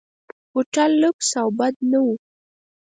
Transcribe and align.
هوټل 0.53 0.91
لکس 1.01 1.29
او 1.41 1.47
بد 1.59 1.75
نه 1.91 1.99
و. 2.05 2.07